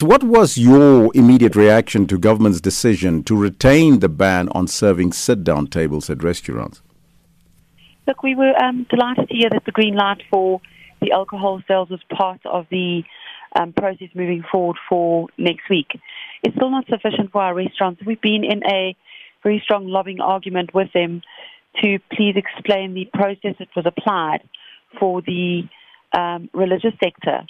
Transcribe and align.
What 0.00 0.24
was 0.24 0.58
your 0.58 1.12
immediate 1.14 1.54
reaction 1.54 2.08
to 2.08 2.18
government's 2.18 2.60
decision 2.60 3.22
to 3.24 3.36
retain 3.36 4.00
the 4.00 4.08
ban 4.08 4.48
on 4.48 4.66
serving 4.66 5.12
sit-down 5.12 5.68
tables 5.68 6.10
at 6.10 6.24
restaurants? 6.24 6.82
Look, 8.08 8.24
we 8.24 8.34
were 8.34 8.60
um, 8.60 8.88
delighted 8.90 9.28
to 9.28 9.34
hear 9.34 9.50
that 9.50 9.64
the 9.64 9.70
green 9.70 9.94
light 9.94 10.20
for 10.28 10.60
the 11.00 11.12
alcohol 11.12 11.62
sales 11.68 11.90
was 11.90 12.00
part 12.12 12.40
of 12.44 12.66
the 12.72 13.04
um, 13.54 13.72
process 13.72 14.08
moving 14.16 14.42
forward 14.50 14.76
for 14.88 15.28
next 15.38 15.70
week. 15.70 15.92
It's 16.42 16.56
still 16.56 16.70
not 16.70 16.86
sufficient 16.88 17.30
for 17.30 17.42
our 17.42 17.54
restaurants. 17.54 18.02
We've 18.04 18.20
been 18.20 18.42
in 18.42 18.66
a 18.68 18.96
very 19.44 19.60
strong 19.62 19.86
lobbying 19.86 20.20
argument 20.20 20.74
with 20.74 20.92
them 20.92 21.22
to 21.82 22.00
please 22.10 22.34
explain 22.34 22.94
the 22.94 23.08
process 23.14 23.54
that 23.60 23.68
was 23.76 23.86
applied 23.86 24.40
for 24.98 25.22
the 25.22 25.62
um, 26.18 26.50
religious 26.52 26.94
sector 27.00 27.46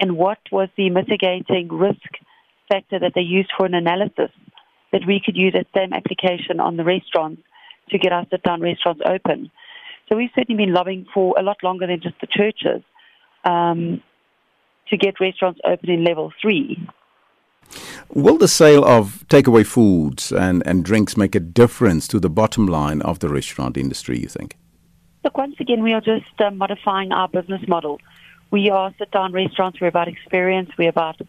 and 0.00 0.16
what 0.16 0.38
was 0.50 0.68
the 0.76 0.90
mitigating 0.90 1.68
risk 1.68 2.10
factor 2.68 2.98
that 2.98 3.12
they 3.14 3.20
used 3.20 3.52
for 3.56 3.66
an 3.66 3.74
analysis 3.74 4.30
that 4.92 5.02
we 5.06 5.20
could 5.24 5.36
use 5.36 5.52
that 5.52 5.66
same 5.74 5.92
application 5.92 6.58
on 6.58 6.76
the 6.76 6.84
restaurants 6.84 7.42
to 7.90 7.98
get 7.98 8.12
our 8.12 8.26
sit 8.30 8.42
down 8.42 8.60
restaurants 8.60 9.02
open. 9.06 9.50
So 10.08 10.16
we've 10.16 10.30
certainly 10.34 10.64
been 10.64 10.74
lobbying 10.74 11.06
for 11.12 11.34
a 11.38 11.42
lot 11.42 11.58
longer 11.62 11.86
than 11.86 12.00
just 12.00 12.16
the 12.20 12.26
churches 12.26 12.82
um, 13.44 14.02
to 14.88 14.96
get 14.96 15.20
restaurants 15.20 15.60
open 15.64 15.90
in 15.90 16.04
level 16.04 16.32
three. 16.40 16.88
Will 18.12 18.38
the 18.38 18.48
sale 18.48 18.84
of 18.84 19.24
takeaway 19.28 19.64
foods 19.64 20.32
and, 20.32 20.66
and 20.66 20.84
drinks 20.84 21.16
make 21.16 21.36
a 21.36 21.40
difference 21.40 22.08
to 22.08 22.18
the 22.18 22.30
bottom 22.30 22.66
line 22.66 23.00
of 23.02 23.20
the 23.20 23.28
restaurant 23.28 23.76
industry, 23.76 24.18
you 24.18 24.26
think? 24.26 24.56
Look, 25.22 25.36
once 25.36 25.56
again, 25.60 25.82
we 25.82 25.92
are 25.92 26.00
just 26.00 26.40
uh, 26.40 26.50
modifying 26.50 27.12
our 27.12 27.28
business 27.28 27.60
model. 27.68 28.00
We 28.50 28.70
are 28.70 28.92
sit 28.98 29.10
down 29.10 29.32
restaurants, 29.32 29.80
we're 29.80 29.88
about 29.88 30.08
experience, 30.08 30.70
we're 30.76 30.88
about 30.88 31.20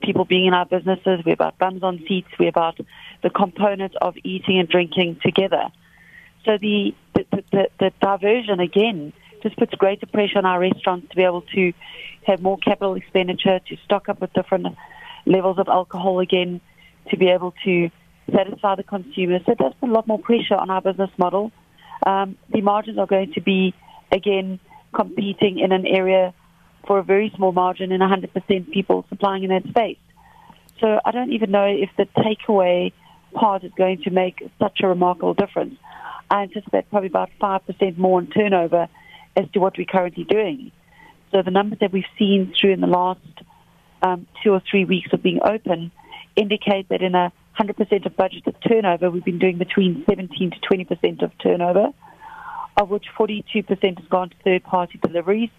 people 0.00 0.24
being 0.24 0.46
in 0.46 0.54
our 0.54 0.66
businesses, 0.66 1.20
we're 1.26 1.32
about 1.32 1.58
bums 1.58 1.82
on 1.82 2.04
seats, 2.06 2.28
we're 2.38 2.48
about 2.48 2.78
the 3.22 3.30
component 3.30 3.96
of 3.96 4.14
eating 4.22 4.58
and 4.60 4.68
drinking 4.68 5.18
together. 5.22 5.64
So 6.44 6.56
the, 6.56 6.94
the, 7.14 7.26
the, 7.50 7.68
the 7.80 7.92
diversion, 8.00 8.60
again, 8.60 9.12
just 9.42 9.56
puts 9.56 9.74
greater 9.74 10.06
pressure 10.06 10.38
on 10.38 10.46
our 10.46 10.60
restaurants 10.60 11.08
to 11.10 11.16
be 11.16 11.22
able 11.22 11.42
to 11.54 11.72
have 12.26 12.40
more 12.40 12.58
capital 12.58 12.94
expenditure, 12.94 13.60
to 13.68 13.76
stock 13.84 14.08
up 14.08 14.20
with 14.20 14.32
different 14.32 14.66
levels 15.26 15.58
of 15.58 15.68
alcohol 15.68 16.20
again, 16.20 16.60
to 17.10 17.16
be 17.16 17.28
able 17.28 17.54
to 17.64 17.90
satisfy 18.32 18.74
the 18.76 18.82
consumer. 18.82 19.40
So 19.46 19.54
that's 19.58 19.74
a 19.82 19.86
lot 19.86 20.06
more 20.06 20.18
pressure 20.18 20.54
on 20.54 20.70
our 20.70 20.80
business 20.80 21.10
model. 21.18 21.50
Um, 22.06 22.36
the 22.50 22.60
margins 22.60 22.98
are 22.98 23.06
going 23.06 23.32
to 23.32 23.40
be, 23.40 23.74
again, 24.12 24.60
competing 24.92 25.58
in 25.58 25.72
an 25.72 25.86
area 25.86 26.34
for 26.88 26.98
a 26.98 27.04
very 27.04 27.30
small 27.36 27.52
margin 27.52 27.92
and 27.92 28.02
100% 28.02 28.72
people 28.72 29.04
supplying 29.10 29.44
in 29.44 29.50
that 29.50 29.62
space. 29.68 29.98
So 30.80 30.98
I 31.04 31.10
don't 31.10 31.32
even 31.32 31.50
know 31.50 31.66
if 31.66 31.90
the 31.98 32.06
takeaway 32.16 32.92
part 33.34 33.62
is 33.62 33.70
going 33.76 34.02
to 34.04 34.10
make 34.10 34.42
such 34.58 34.80
a 34.82 34.88
remarkable 34.88 35.34
difference. 35.34 35.76
I 36.30 36.42
anticipate 36.42 36.88
probably 36.90 37.08
about 37.08 37.30
5% 37.40 37.98
more 37.98 38.20
in 38.20 38.28
turnover 38.28 38.88
as 39.36 39.44
to 39.52 39.60
what 39.60 39.76
we're 39.76 39.84
currently 39.84 40.24
doing. 40.24 40.72
So 41.30 41.42
the 41.42 41.50
numbers 41.50 41.78
that 41.80 41.92
we've 41.92 42.04
seen 42.18 42.54
through 42.58 42.72
in 42.72 42.80
the 42.80 42.86
last 42.86 43.20
um, 44.02 44.26
two 44.42 44.52
or 44.52 44.62
three 44.70 44.86
weeks 44.86 45.10
of 45.12 45.22
being 45.22 45.40
open 45.44 45.92
indicate 46.36 46.88
that 46.88 47.02
in 47.02 47.14
a 47.14 47.32
100% 47.60 48.06
of 48.06 48.12
budgeted 48.16 48.54
turnover, 48.66 49.10
we've 49.10 49.24
been 49.24 49.38
doing 49.38 49.58
between 49.58 50.04
17 50.08 50.52
to 50.52 50.56
20% 50.60 51.22
of 51.22 51.32
turnover, 51.38 51.88
of 52.80 52.88
which 52.88 53.04
42% 53.18 53.98
has 53.98 54.08
gone 54.08 54.30
to 54.30 54.36
third-party 54.42 55.00
deliveries. 55.02 55.50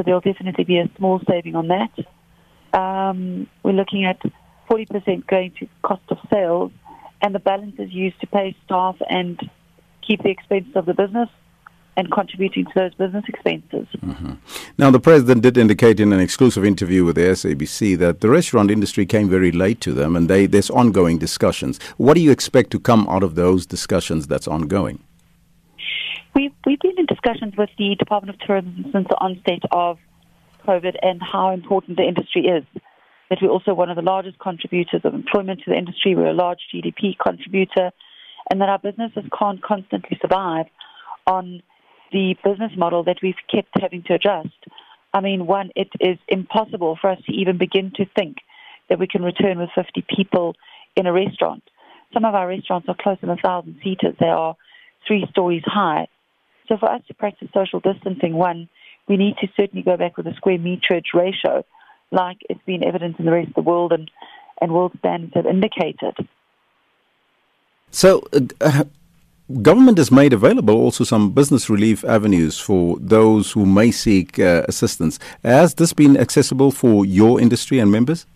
So 0.00 0.04
there'll 0.04 0.20
definitely 0.20 0.64
be 0.64 0.78
a 0.78 0.88
small 0.96 1.20
saving 1.28 1.56
on 1.56 1.68
that. 1.68 1.92
Um, 2.72 3.46
we're 3.62 3.72
looking 3.72 4.06
at 4.06 4.18
40% 4.70 5.26
going 5.26 5.52
to 5.60 5.68
cost 5.82 6.00
of 6.08 6.16
sales, 6.32 6.72
and 7.20 7.34
the 7.34 7.38
balance 7.38 7.74
is 7.78 7.92
used 7.92 8.18
to 8.22 8.26
pay 8.26 8.56
staff 8.64 8.96
and 9.10 9.38
keep 10.00 10.22
the 10.22 10.30
expenses 10.30 10.74
of 10.74 10.86
the 10.86 10.94
business 10.94 11.28
and 11.98 12.10
contributing 12.10 12.64
to 12.64 12.72
those 12.74 12.94
business 12.94 13.24
expenses. 13.28 13.88
Mm-hmm. 13.98 14.32
Now, 14.78 14.90
the 14.90 15.00
president 15.00 15.42
did 15.42 15.58
indicate 15.58 16.00
in 16.00 16.14
an 16.14 16.20
exclusive 16.20 16.64
interview 16.64 17.04
with 17.04 17.16
the 17.16 17.22
SABC 17.22 17.98
that 17.98 18.22
the 18.22 18.30
restaurant 18.30 18.70
industry 18.70 19.04
came 19.04 19.28
very 19.28 19.52
late 19.52 19.82
to 19.82 19.92
them, 19.92 20.16
and 20.16 20.30
they, 20.30 20.46
there's 20.46 20.70
ongoing 20.70 21.18
discussions. 21.18 21.78
What 21.98 22.14
do 22.14 22.22
you 22.22 22.30
expect 22.30 22.70
to 22.70 22.80
come 22.80 23.06
out 23.10 23.22
of 23.22 23.34
those 23.34 23.66
discussions 23.66 24.28
that's 24.28 24.48
ongoing? 24.48 25.04
We've, 26.34 26.52
we've 26.64 26.78
been 26.78 26.98
in 26.98 27.06
discussions 27.06 27.54
with 27.56 27.70
the 27.76 27.96
Department 27.98 28.34
of 28.34 28.46
Tourism 28.46 28.84
since 28.92 29.06
the 29.08 29.16
onset 29.16 29.62
of 29.72 29.98
COVID 30.66 30.94
and 31.02 31.20
how 31.20 31.50
important 31.50 31.96
the 31.96 32.04
industry 32.04 32.42
is. 32.46 32.64
That 33.28 33.38
we're 33.42 33.50
also 33.50 33.74
one 33.74 33.90
of 33.90 33.96
the 33.96 34.02
largest 34.02 34.38
contributors 34.38 35.02
of 35.04 35.14
employment 35.14 35.60
to 35.64 35.70
the 35.70 35.76
industry. 35.76 36.14
We're 36.14 36.30
a 36.30 36.34
large 36.34 36.60
GDP 36.72 37.16
contributor, 37.18 37.90
and 38.50 38.60
that 38.60 38.68
our 38.68 38.78
businesses 38.78 39.24
can't 39.36 39.62
constantly 39.62 40.18
survive 40.20 40.66
on 41.26 41.62
the 42.12 42.34
business 42.44 42.72
model 42.76 43.04
that 43.04 43.18
we've 43.22 43.34
kept 43.52 43.70
having 43.80 44.02
to 44.04 44.14
adjust. 44.14 44.56
I 45.12 45.20
mean, 45.20 45.46
one, 45.46 45.70
it 45.76 45.88
is 46.00 46.18
impossible 46.28 46.98
for 47.00 47.10
us 47.10 47.18
to 47.26 47.32
even 47.32 47.58
begin 47.58 47.92
to 47.96 48.04
think 48.16 48.38
that 48.88 48.98
we 48.98 49.06
can 49.06 49.22
return 49.22 49.58
with 49.58 49.70
50 49.74 50.04
people 50.14 50.54
in 50.96 51.06
a 51.06 51.12
restaurant. 51.12 51.62
Some 52.12 52.24
of 52.24 52.34
our 52.34 52.48
restaurants 52.48 52.88
are 52.88 52.96
close 53.00 53.20
to 53.20 53.26
1,000 53.26 53.80
seaters. 53.82 54.16
They 54.18 54.26
are 54.26 54.56
three 55.06 55.26
stories 55.30 55.62
high. 55.64 56.08
So 56.70 56.78
for 56.78 56.90
us 56.90 57.02
to 57.08 57.14
practice 57.14 57.48
social 57.52 57.80
distancing, 57.80 58.34
one, 58.34 58.68
we 59.08 59.16
need 59.16 59.36
to 59.40 59.48
certainly 59.56 59.82
go 59.82 59.96
back 59.96 60.16
with 60.16 60.28
a 60.28 60.34
square 60.34 60.56
meterage 60.56 61.12
ratio, 61.12 61.64
like 62.12 62.36
it's 62.48 62.62
been 62.64 62.84
evident 62.84 63.18
in 63.18 63.24
the 63.26 63.32
rest 63.32 63.48
of 63.48 63.54
the 63.56 63.62
world 63.62 63.92
and, 63.92 64.08
and 64.60 64.72
world 64.72 64.92
standards 65.00 65.32
have 65.34 65.46
indicated. 65.46 66.16
So, 67.90 68.22
uh, 68.60 68.84
government 69.62 69.98
has 69.98 70.12
made 70.12 70.32
available 70.32 70.76
also 70.76 71.02
some 71.02 71.32
business 71.32 71.68
relief 71.68 72.04
avenues 72.04 72.60
for 72.60 72.96
those 73.00 73.50
who 73.50 73.66
may 73.66 73.90
seek 73.90 74.38
uh, 74.38 74.62
assistance. 74.68 75.18
Has 75.42 75.74
this 75.74 75.92
been 75.92 76.16
accessible 76.16 76.70
for 76.70 77.04
your 77.04 77.40
industry 77.40 77.80
and 77.80 77.90
members? 77.90 78.26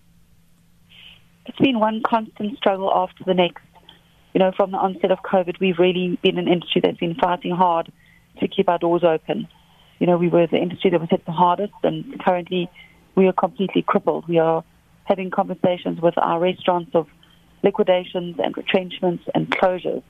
It's 1.47 1.59
been 1.59 1.79
one 1.79 2.03
constant 2.05 2.57
struggle 2.57 2.91
after 2.93 3.23
the 3.23 3.35
next. 3.35 3.63
You 4.33 4.41
know, 4.41 4.51
from 4.57 4.73
the 4.73 4.79
onset 4.79 5.13
of 5.13 5.19
COVID, 5.21 5.61
we've 5.61 5.79
really 5.79 6.19
been 6.21 6.37
an 6.37 6.49
industry 6.49 6.81
that's 6.83 6.99
been 6.99 7.15
fighting 7.15 7.55
hard 7.55 7.93
to 8.41 8.49
keep 8.49 8.69
our 8.69 8.79
doors 8.79 9.05
open. 9.05 9.49
You 9.99 10.07
know, 10.07 10.17
we 10.17 10.29
were 10.29 10.47
the 10.47 10.59
industry 10.59 10.91
that 10.91 11.01
was 11.01 11.11
hit 11.11 11.25
the 11.25 11.33
hardest, 11.33 11.75
and 11.83 12.21
currently 12.21 12.71
we 13.15 13.27
are 13.27 13.33
completely 13.33 13.83
crippled. 13.83 14.29
We 14.29 14.39
are 14.39 14.65
having 15.05 15.31
conversations 15.31 16.01
with 16.01 16.15
our 16.19 16.41
restaurants 16.41 16.91
of 16.95 17.07
liquidations 17.63 18.37
and 18.39 18.57
retrenchments 18.57 19.25
and 19.35 19.51
closures 19.51 20.03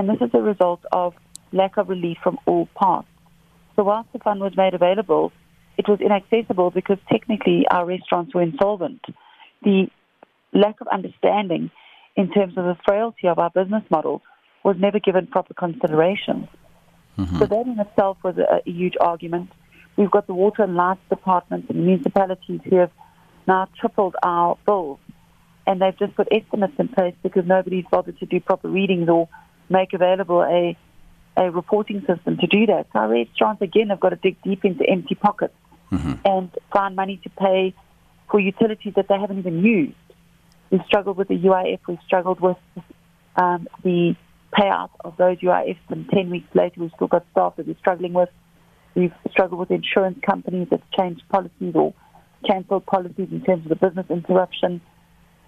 and 0.00 0.08
this 0.08 0.16
is 0.20 0.30
a 0.32 0.40
result 0.40 0.80
of 0.92 1.14
lack 1.52 1.76
of 1.76 1.88
relief 1.88 2.16
from 2.22 2.38
all 2.46 2.66
parts. 2.74 3.08
So 3.76 3.84
whilst 3.84 4.12
the 4.12 4.18
fund 4.18 4.40
was 4.40 4.56
made 4.56 4.72
available, 4.72 5.30
it 5.76 5.88
was 5.88 6.00
inaccessible 6.00 6.70
because 6.70 6.98
technically 7.10 7.66
our 7.70 7.84
restaurants 7.84 8.34
were 8.34 8.42
insolvent. 8.42 9.04
The 9.62 9.88
lack 10.54 10.80
of 10.80 10.88
understanding 10.88 11.70
in 12.16 12.30
terms 12.30 12.56
of 12.56 12.64
the 12.64 12.76
frailty 12.86 13.28
of 13.28 13.38
our 13.38 13.50
business 13.50 13.82
model 13.90 14.22
was 14.64 14.76
never 14.78 14.98
given 14.98 15.26
proper 15.26 15.54
consideration. 15.54 16.48
Mm-hmm. 17.20 17.38
So 17.38 17.46
that 17.46 17.66
in 17.66 17.78
itself 17.78 18.18
was 18.22 18.38
a, 18.38 18.60
a 18.66 18.70
huge 18.70 18.94
argument. 19.00 19.50
We've 19.96 20.10
got 20.10 20.26
the 20.26 20.34
water 20.34 20.62
and 20.62 20.74
lights 20.74 21.00
departments 21.08 21.68
and 21.68 21.84
municipalities 21.84 22.60
who 22.64 22.76
have 22.76 22.90
now 23.46 23.68
tripled 23.78 24.16
our 24.22 24.56
bills, 24.66 24.98
and 25.66 25.80
they've 25.80 25.98
just 25.98 26.14
put 26.14 26.28
estimates 26.30 26.74
in 26.78 26.88
place 26.88 27.14
because 27.22 27.44
nobody's 27.46 27.84
bothered 27.90 28.18
to 28.20 28.26
do 28.26 28.40
proper 28.40 28.68
readings 28.68 29.08
or 29.08 29.28
make 29.68 29.92
available 29.92 30.42
a 30.42 30.76
a 31.36 31.50
reporting 31.50 32.00
system 32.06 32.36
to 32.38 32.46
do 32.46 32.66
that. 32.66 32.86
So 32.92 32.98
our 32.98 33.08
restaurants 33.08 33.62
again 33.62 33.88
have 33.90 34.00
got 34.00 34.10
to 34.10 34.16
dig 34.16 34.36
deep 34.42 34.64
into 34.64 34.84
empty 34.88 35.14
pockets 35.14 35.54
mm-hmm. 35.90 36.14
and 36.24 36.50
find 36.72 36.96
money 36.96 37.20
to 37.22 37.30
pay 37.30 37.74
for 38.30 38.40
utilities 38.40 38.94
that 38.94 39.08
they 39.08 39.18
haven't 39.18 39.38
even 39.38 39.64
used. 39.64 39.94
We've 40.70 40.84
struggled 40.86 41.16
with 41.16 41.28
the 41.28 41.38
UIF. 41.38 41.80
We've 41.88 41.98
struggled 42.04 42.40
with 42.40 42.56
um, 43.36 43.68
the 43.82 44.16
payout 44.52 44.90
of 45.04 45.16
those 45.16 45.38
UIFs, 45.38 45.78
and 45.88 46.08
ten 46.08 46.30
weeks 46.30 46.48
later 46.54 46.80
we've 46.80 46.90
still 46.96 47.08
got 47.08 47.24
staff 47.32 47.56
that 47.56 47.66
we're 47.66 47.78
struggling 47.78 48.12
with. 48.12 48.28
We've 48.94 49.12
struggled 49.30 49.60
with 49.60 49.70
insurance 49.70 50.18
companies 50.24 50.68
that 50.70 50.82
changed 50.98 51.22
policies 51.28 51.74
or 51.74 51.94
cancelled 52.46 52.86
policies 52.86 53.28
in 53.30 53.42
terms 53.42 53.64
of 53.64 53.68
the 53.68 53.76
business 53.76 54.06
interruption. 54.10 54.80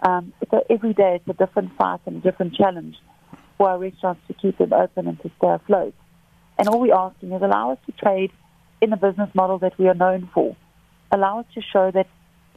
Um, 0.03 0.33
so 0.51 0.65
every 0.69 0.95
day 0.95 1.21
it's 1.21 1.29
a 1.29 1.47
different 1.47 1.77
fight 1.77 2.01
and 2.07 2.17
a 2.17 2.21
different 2.21 2.55
challenge 2.55 2.97
for 3.57 3.71
our 3.71 3.79
restaurants 3.79 4.21
to 4.29 4.35
keep 4.35 4.59
them 4.59 4.73
open 4.73 5.07
and 5.07 5.21
to 5.23 5.31
stay 5.39 5.49
afloat. 5.49 5.95
And 6.59 6.69
all 6.69 6.81
we're 6.81 6.95
asking 6.95 7.33
is 7.33 7.43
allow 7.43 7.73
us 7.73 7.79
to 7.87 7.93
trade 7.93 8.31
in 8.81 8.91
the 8.91 8.97
business 8.97 9.31
model 9.35 9.59
that 9.59 9.79
we 9.79 9.89
are 9.89 9.95
known 9.95 10.29
for. 10.35 10.57
Allow 11.13 11.41
us 11.41 11.47
to 11.55 11.63
show 11.63 11.91
that 11.93 12.09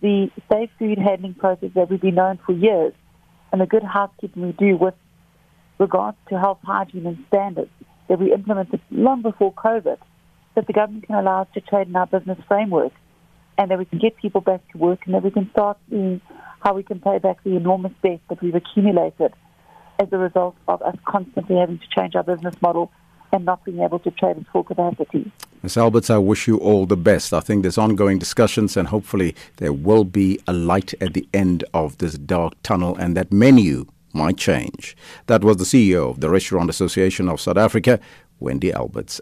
the 0.01 0.29
safe 0.51 0.69
food 0.77 0.97
handling 0.97 1.35
process 1.35 1.69
that 1.75 1.89
we've 1.89 2.01
been 2.01 2.15
known 2.15 2.39
for 2.45 2.53
years 2.53 2.93
and 3.51 3.61
the 3.61 3.65
good 3.65 3.83
housekeeping 3.83 4.41
we 4.41 4.51
do 4.53 4.75
with 4.75 4.93
regards 5.77 6.17
to 6.29 6.39
health, 6.39 6.59
hygiene 6.63 7.05
and 7.05 7.23
standards 7.27 7.71
that 8.07 8.19
we 8.19 8.33
implemented 8.33 8.81
long 8.91 9.21
before 9.21 9.53
COVID, 9.53 9.97
that 10.55 10.67
the 10.67 10.73
government 10.73 11.05
can 11.07 11.15
allow 11.15 11.41
us 11.41 11.47
to 11.53 11.61
trade 11.61 11.87
in 11.87 11.95
our 11.95 12.07
business 12.07 12.37
framework 12.47 12.93
and 13.57 13.71
that 13.71 13.77
we 13.77 13.85
can 13.85 13.99
get 13.99 14.15
people 14.17 14.41
back 14.41 14.61
to 14.71 14.77
work 14.77 14.99
and 15.05 15.15
that 15.15 15.23
we 15.23 15.31
can 15.31 15.49
start 15.51 15.77
seeing 15.89 16.21
how 16.61 16.73
we 16.73 16.83
can 16.83 16.99
pay 16.99 17.19
back 17.19 17.43
the 17.43 17.55
enormous 17.55 17.91
debt 18.03 18.19
that 18.29 18.41
we've 18.41 18.55
accumulated 18.55 19.33
as 20.01 20.07
a 20.11 20.17
result 20.17 20.55
of 20.67 20.81
us 20.81 20.95
constantly 21.05 21.55
having 21.57 21.79
to 21.79 21.85
change 21.97 22.15
our 22.15 22.23
business 22.23 22.55
model 22.61 22.91
and 23.31 23.45
not 23.45 23.63
being 23.65 23.79
able 23.79 23.99
to 23.99 24.11
trade 24.11 24.37
at 24.37 24.47
full 24.47 24.63
capacity. 24.63 25.31
Ms. 25.61 25.77
Alberts, 25.77 26.09
I 26.09 26.17
wish 26.17 26.47
you 26.47 26.57
all 26.57 26.85
the 26.85 26.97
best. 26.97 27.33
I 27.33 27.39
think 27.39 27.63
there's 27.63 27.77
ongoing 27.77 28.19
discussions, 28.19 28.77
and 28.77 28.87
hopefully 28.87 29.35
there 29.57 29.73
will 29.73 30.03
be 30.03 30.39
a 30.47 30.53
light 30.53 30.93
at 31.01 31.13
the 31.13 31.27
end 31.33 31.63
of 31.73 31.97
this 31.97 32.17
dark 32.17 32.53
tunnel, 32.61 32.95
and 32.97 33.17
that 33.17 33.31
menu 33.31 33.85
might 34.15 34.37
change. 34.37 34.95
That 35.27 35.43
was 35.43 35.57
the 35.57 35.63
CEO 35.65 36.09
of 36.09 36.21
the 36.21 36.29
Restaurant 36.29 36.69
Association 36.69 37.29
of 37.29 37.41
South 37.41 37.57
Africa, 37.57 37.99
Wendy 38.39 38.71
Alberts. 38.71 39.21